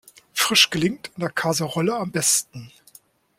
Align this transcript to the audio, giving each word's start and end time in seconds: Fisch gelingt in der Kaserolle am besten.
Fisch 0.33 0.71
gelingt 0.71 1.11
in 1.15 1.19
der 1.21 1.29
Kaserolle 1.29 1.95
am 1.95 2.09
besten. 2.11 2.71